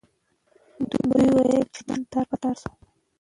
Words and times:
دوی 1.09 1.27
وویل 1.35 1.65
چې 1.75 1.79
دښمن 1.87 2.01
تار 2.11 2.25
په 2.31 2.37
تار 2.43 2.55
سو. 2.61 2.69